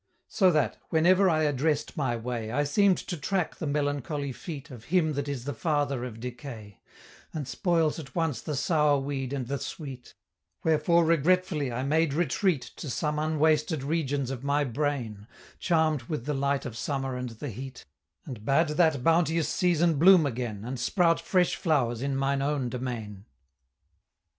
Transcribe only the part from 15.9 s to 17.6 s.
with the light of summer and the